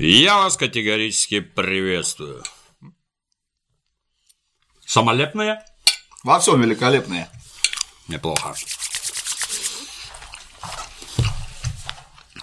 [0.00, 2.44] Я вас категорически приветствую.
[4.86, 5.60] Самолетные?
[6.22, 7.28] Во всем великолепные.
[8.06, 8.54] Неплохо.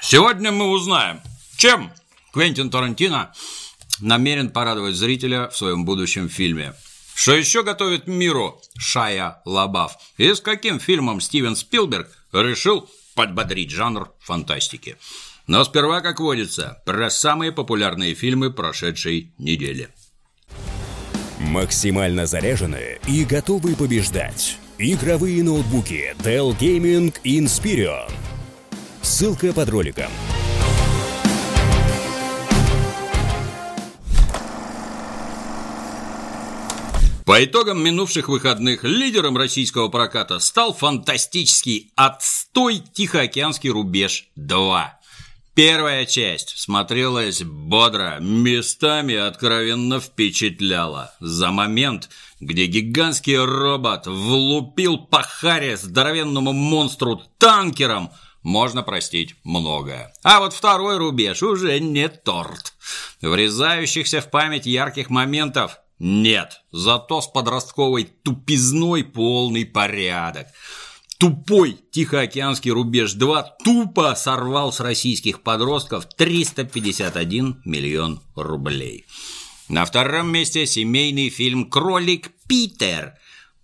[0.00, 1.20] Сегодня мы узнаем,
[1.56, 1.92] чем
[2.32, 3.34] Квентин Тарантино
[3.98, 6.74] намерен порадовать зрителя в своем будущем фильме.
[7.16, 9.96] Что еще готовит миру Шая Лабаф?
[10.18, 14.96] И с каким фильмом Стивен Спилберг решил подбодрить жанр фантастики?
[15.50, 19.88] Но сперва, как водится, про самые популярные фильмы прошедшей недели.
[21.40, 24.58] Максимально заряженные и готовые побеждать.
[24.78, 28.12] Игровые ноутбуки Dell Gaming Inspiron.
[29.02, 30.12] Ссылка под роликом.
[37.24, 44.99] По итогам минувших выходных лидером российского проката стал фантастический отстой «Тихоокеанский рубеж 2».
[45.54, 51.12] Первая часть смотрелась бодро, местами откровенно впечатляла.
[51.18, 58.10] За момент, где гигантский робот влупил по харе здоровенному монстру танкером,
[58.42, 60.14] можно простить многое.
[60.22, 62.72] А вот второй рубеж уже не торт.
[63.20, 70.46] Врезающихся в память ярких моментов нет, зато с подростковой тупизной полный порядок.
[71.20, 79.04] Тупой Тихоокеанский рубеж-2 тупо сорвал с российских подростков 351 миллион рублей.
[79.68, 83.18] На втором месте семейный фильм «Кролик Питер»,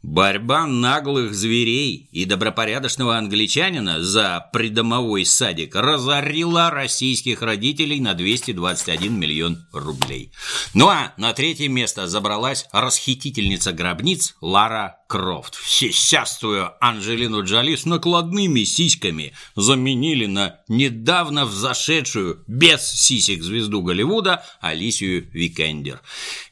[0.07, 9.67] Борьба наглых зверей и добропорядочного англичанина за придомовой садик разорила российских родителей на 221 миллион
[9.73, 10.31] рублей.
[10.75, 15.57] Ну а на третье место забралась расхитительница гробниц Лара Крофт.
[15.65, 25.29] Сисястую Анджелину Джоли с накладными сиськами заменили на недавно взошедшую без сисек звезду Голливуда Алисию
[25.33, 26.01] Викандер.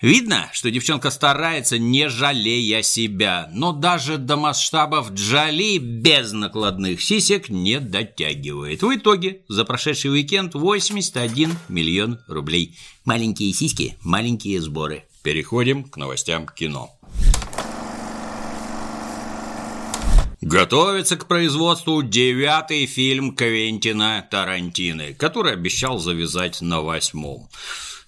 [0.00, 7.48] Видно, что девчонка старается, не жалея себя, но даже до масштабов Джоли без накладных сисек
[7.48, 8.82] не дотягивает.
[8.82, 12.78] В итоге за прошедший уикенд 81 миллион рублей.
[13.04, 15.04] Маленькие сиськи, маленькие сборы.
[15.22, 16.90] Переходим к новостям кино.
[20.44, 27.48] Готовится к производству девятый фильм Квентина Тарантины, который обещал завязать на восьмом.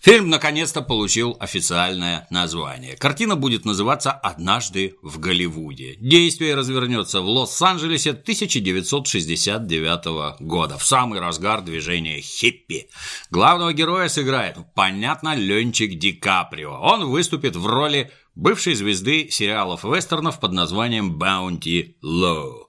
[0.00, 2.94] Фильм наконец-то получил официальное название.
[2.96, 5.96] Картина будет называться «Однажды в Голливуде».
[5.98, 12.90] Действие развернется в Лос-Анджелесе 1969 года, в самый разгар движения хиппи.
[13.30, 16.78] Главного героя сыграет, понятно, Ленчик Ди Каприо.
[16.82, 22.66] Он выступит в роли бывшей звезды сериалов-вестернов под названием «Bounty Low».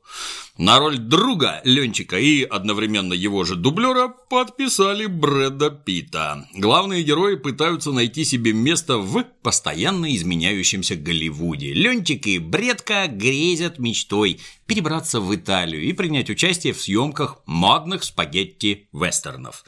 [0.58, 6.48] На роль друга Ленчика и одновременно его же дублера подписали Брэда Питта.
[6.56, 11.74] Главные герои пытаются найти себе место в постоянно изменяющемся Голливуде.
[11.74, 19.64] Ленчик и Бредка грезят мечтой перебраться в Италию и принять участие в съемках модных спагетти-вестернов.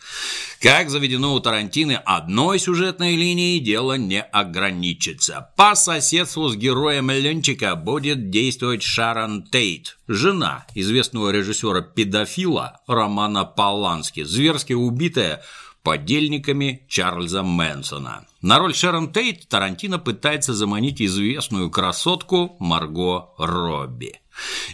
[0.59, 5.51] Как заведено у Тарантины, одной сюжетной линией дело не ограничится.
[5.55, 14.73] По соседству с героем Ленчика будет действовать Шарон Тейт, жена известного режиссера-педофила Романа Полански, зверски
[14.73, 15.43] убитая
[15.83, 18.25] подельниками Чарльза Мэнсона.
[18.41, 24.19] На роль Шерон Тейт Тарантино пытается заманить известную красотку Марго Робби.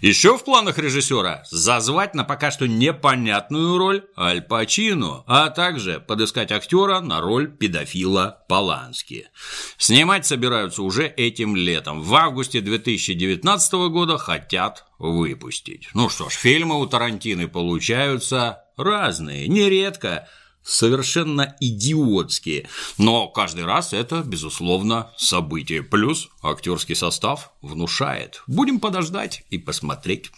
[0.02, 6.52] Еще в планах режиссера зазвать на пока что непонятную роль Аль Пачино, а также подыскать
[6.52, 9.30] актера на роль педофила Полански.
[9.78, 12.02] Снимать собираются уже этим летом.
[12.02, 15.90] В августе 2019 года хотят выпустить.
[15.94, 20.28] Ну что ж, фильмы у Тарантины получаются разные, нередко–
[20.66, 22.68] совершенно идиотские.
[22.98, 25.84] Но каждый раз это, безусловно, событие.
[25.84, 28.44] Плюс актерский состав внушает.
[28.48, 30.32] Будем подождать и посмотреть.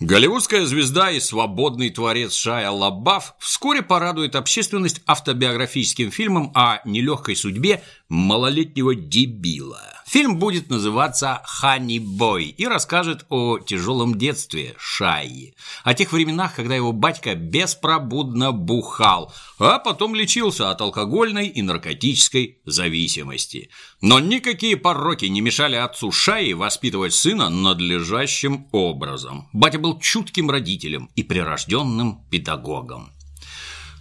[0.00, 7.82] Голливудская звезда и свободный творец Шая Лабаф вскоре порадует общественность автобиографическим фильмом о нелегкой судьбе
[8.08, 9.99] малолетнего дебила.
[10.10, 15.54] Фильм будет называться «Ханни Бой» и расскажет о тяжелом детстве Шайи,
[15.84, 22.58] о тех временах, когда его батька беспробудно бухал, а потом лечился от алкогольной и наркотической
[22.64, 23.70] зависимости.
[24.00, 29.48] Но никакие пороки не мешали отцу Шайи воспитывать сына надлежащим образом.
[29.52, 33.12] Батя был чутким родителем и прирожденным педагогом.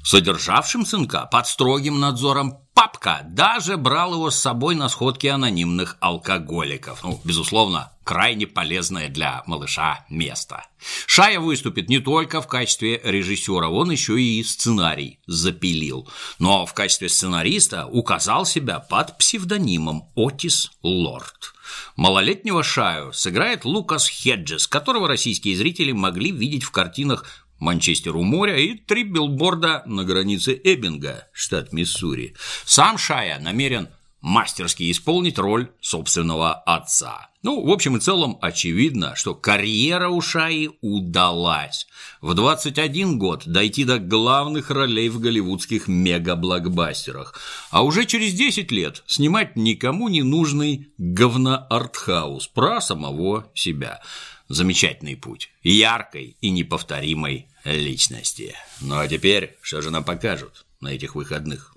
[0.09, 7.03] Содержавшим сынка под строгим надзором папка даже брал его с собой на сходки анонимных алкоголиков.
[7.03, 10.65] Ну, безусловно, крайне полезное для малыша место.
[11.06, 16.09] Шая выступит не только в качестве режиссера, он еще и сценарий запилил.
[16.39, 21.53] Но в качестве сценариста указал себя под псевдонимом Отис Лорд.
[21.95, 27.25] Малолетнего Шаю сыграет Лукас Хеджес, которого российские зрители могли видеть в картинах
[27.59, 32.35] Манчестер у моря и три билборда на границе Эббинга, штат Миссури.
[32.65, 33.89] Сам Шая намерен
[34.21, 37.29] мастерски исполнить роль собственного отца.
[37.41, 41.88] Ну, в общем и целом, очевидно, что карьера у Шаи удалась.
[42.19, 47.39] В 21 год дойти до главных ролей в голливудских мега-блокбастерах,
[47.71, 54.01] а уже через 10 лет снимать никому не нужный говно-артхаус про самого себя.
[54.50, 58.56] Замечательный путь, яркой и неповторимой личности.
[58.81, 61.75] Ну а теперь, что же нам покажут на этих выходных?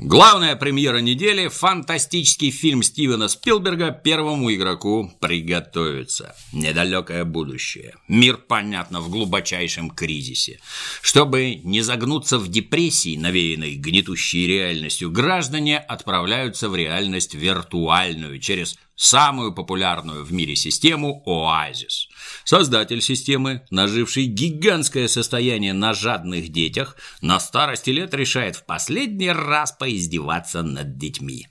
[0.00, 6.36] Главная премьера недели– фантастический фильм Стивена Спилберга «Первому игроку приготовиться».
[6.52, 7.94] Недалекое будущее.
[8.06, 10.60] Мир, понятно, в глубочайшем кризисе.
[11.02, 19.54] Чтобы не загнуться в депрессии, навеянной гнетущей реальностью, граждане отправляются в реальность виртуальную через самую
[19.54, 22.08] популярную в мире систему Oasis.
[22.44, 29.72] Создатель системы, наживший гигантское состояние на жадных детях, на старости лет решает в последний раз
[29.72, 31.46] поиздеваться над детьми.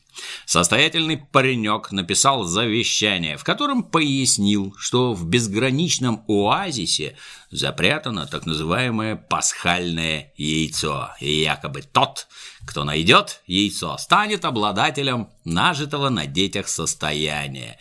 [0.46, 7.18] Состоятельный паренек написал завещание, в котором пояснил, что в безграничном оазисе
[7.52, 12.28] запрятано так называемое пасхальное яйцо, и якобы тот,
[12.66, 17.80] кто найдет яйцо, станет обладателем нажитого на детях состояния.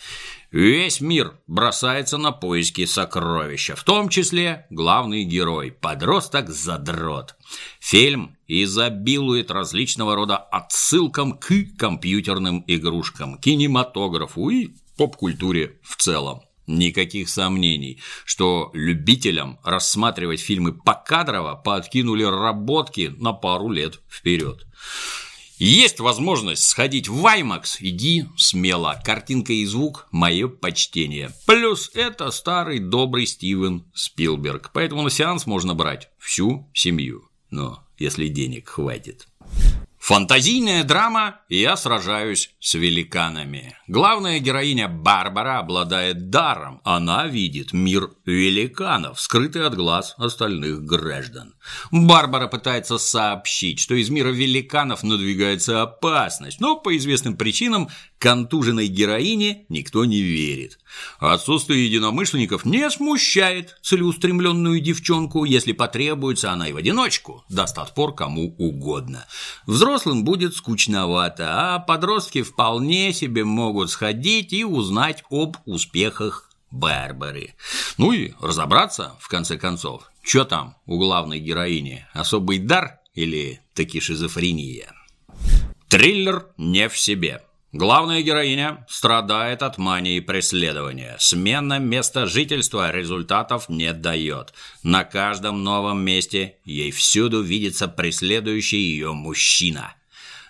[0.52, 7.34] Весь мир бросается на поиски сокровища, в том числе главный герой– подросток-задрот.
[7.80, 16.42] Фильм изобилует различного рода отсылкам к компьютерным игрушкам, кинематографу и поп-культуре в целом.
[16.68, 24.66] Никаких сомнений, что любителям рассматривать фильмы покадрово подкинули работки на пару лет вперед.
[25.58, 29.00] Есть возможность сходить в IMAX, иди смело.
[29.02, 31.30] Картинка и звук– мое почтение.
[31.46, 34.70] Плюс это старый добрый Стивен Спилберг.
[34.74, 37.30] Поэтому на сеанс можно брать всю семью.
[37.50, 39.28] Но если денег хватит.
[40.06, 43.76] Фантазийная драма «Я сражаюсь с великанами».
[43.88, 46.80] Главная героиня Барбара обладает даром.
[46.84, 51.54] Она видит мир великанов, скрытый от глаз остальных граждан.
[51.90, 57.88] Барбара пытается сообщить, что из мира великанов надвигается опасность, но по известным причинам
[58.18, 60.78] контуженной героине никто не верит.
[61.18, 68.54] Отсутствие единомышленников не смущает целеустремленную девчонку, если потребуется она и в одиночку, даст отпор кому
[68.58, 69.26] угодно.
[69.96, 77.54] Взрослым будет скучновато, а подростки вполне себе могут сходить и узнать об успехах Барбары.
[77.96, 84.00] Ну и разобраться, в конце концов, что там у главной героини, особый дар или таки
[84.00, 84.92] шизофрения.
[85.88, 87.45] Триллер не в себе.
[87.76, 91.14] Главная героиня страдает от мании преследования.
[91.18, 94.54] Смена места жительства результатов не дает.
[94.82, 99.94] На каждом новом месте ей всюду видится преследующий ее мужчина.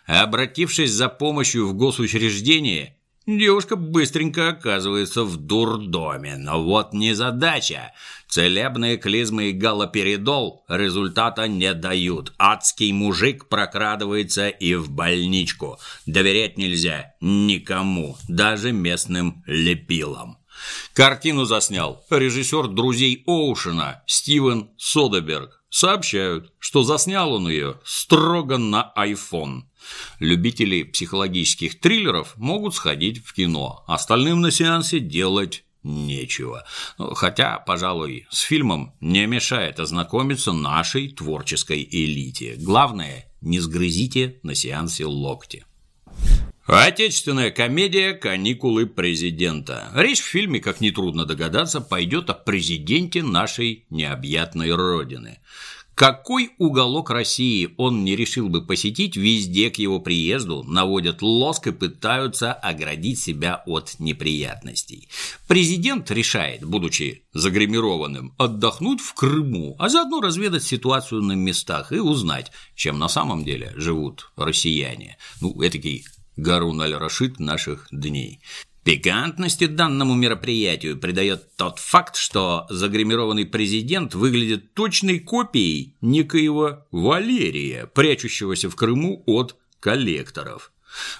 [0.06, 2.95] Обратившись за помощью в госучреждение,
[3.26, 7.92] Девушка быстренько оказывается в дурдоме, но вот не задача.
[8.28, 12.32] Целебные клизмы и галоперидол результата не дают.
[12.38, 15.80] Адский мужик прокрадывается и в больничку.
[16.06, 20.38] Доверять нельзя никому, даже местным лепилам.
[20.94, 25.64] Картину заснял режиссер «Друзей Оушена» Стивен Содеберг.
[25.68, 29.62] Сообщают, что заснял он ее строго на iPhone.
[30.20, 36.64] Любители психологических триллеров могут сходить в кино, остальным на сеансе делать нечего.
[36.98, 42.56] Ну, хотя, пожалуй, с фильмом не мешает ознакомиться нашей творческой элите.
[42.58, 45.64] Главное, не сгрызите на сеансе локти.
[46.66, 49.88] Отечественная комедия «Каникулы президента».
[49.94, 55.38] Речь в фильме, как нетрудно догадаться, пойдет о президенте нашей необъятной родины.
[55.96, 61.72] Какой уголок России он не решил бы посетить, везде к его приезду наводят лоск и
[61.72, 65.08] пытаются оградить себя от неприятностей.
[65.48, 72.52] Президент решает, будучи загримированным, отдохнуть в Крыму, а заодно разведать ситуацию на местах и узнать,
[72.74, 75.16] чем на самом деле живут россияне.
[75.40, 76.04] Ну, этакий
[76.36, 78.40] Гарун аль-Рашид наших дней.
[78.86, 88.70] Пикантности данному мероприятию придает тот факт, что загримированный президент выглядит точной копией некоего Валерия, прячущегося
[88.70, 90.70] в Крыму от коллекторов.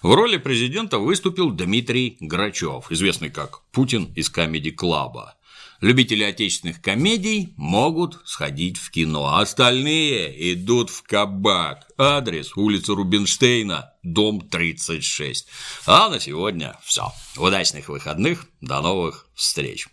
[0.00, 5.35] В роли президента выступил Дмитрий Грачев, известный как Путин из Камеди Клаба.
[5.80, 11.86] Любители отечественных комедий могут сходить в кино, а остальные идут в кабак.
[11.98, 15.48] Адрес– улица Рубинштейна, дом 36.
[15.86, 17.12] А на сегодня все.
[17.36, 19.88] Удачных выходных, до новых встреч.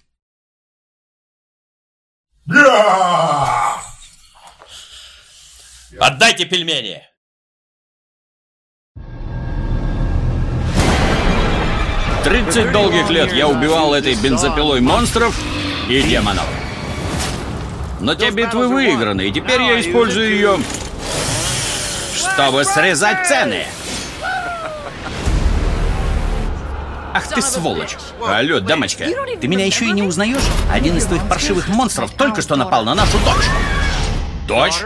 [5.99, 7.01] Отдайте пельмени!
[12.23, 15.35] Тридцать долгих лет я убивал этой бензопилой монстров
[15.89, 16.45] и демонов.
[17.99, 20.59] Но те битвы выиграны, и теперь я использую ее,
[22.15, 23.65] чтобы срезать цены.
[27.13, 27.95] Ах ты сволочь!
[28.27, 29.05] Алло, дамочка,
[29.39, 30.41] ты меня еще и не узнаешь?
[30.71, 33.45] Один из твоих паршивых монстров только что напал на нашу дочь.
[34.47, 34.81] Дочь?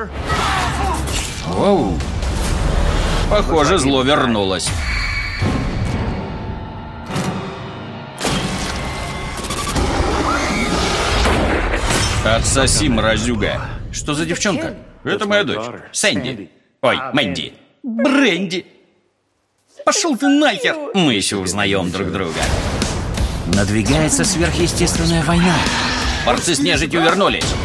[1.48, 1.98] Воу.
[3.30, 4.70] Похоже, зло вернулось.
[12.38, 13.60] Отсоси, мразюга.
[13.92, 14.76] Что за девчонка?
[15.04, 15.66] Это моя дочь.
[15.92, 16.52] Сэнди.
[16.84, 17.54] Ой, Мэнди.
[17.82, 18.64] Бренди.
[19.84, 20.76] Пошел ты нахер!
[20.94, 22.40] Мы еще узнаем друг друга.
[23.48, 25.56] Надвигается сверхъестественная война.
[26.28, 27.56] Борцы с нежитью вернулись.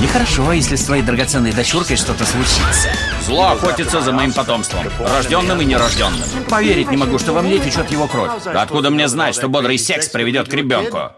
[0.00, 2.90] Нехорошо, если с твоей драгоценной дочуркой что-то случится.
[3.26, 6.28] Зло охотится за моим потомством, рожденным и нерожденным.
[6.48, 8.46] Поверить не могу, что во мне течет его кровь.
[8.46, 11.10] Откуда мне знать, что бодрый секс приведет к ребенку?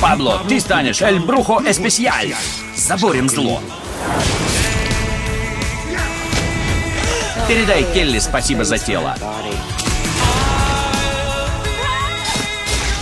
[0.00, 2.34] Пабло, ты станешь Эль Брухо Эспесиаль.
[2.76, 3.60] Заборем зло.
[7.48, 9.16] Передай Келли спасибо за тело.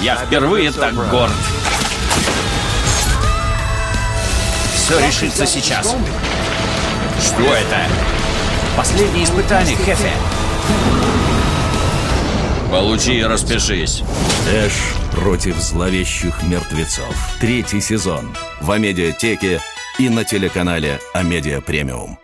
[0.01, 1.33] Я впервые так горд.
[4.75, 5.95] Все решится сейчас.
[7.21, 7.79] Что это?
[8.77, 10.13] Последнее испытание, Хефе.
[12.71, 14.03] Получи и распишись.
[14.53, 14.73] Эш
[15.13, 17.15] против зловещих мертвецов.
[17.41, 18.35] Третий сезон.
[18.61, 19.61] В Амедиатеке
[19.99, 22.19] и на телеканале Амедиа Премиум.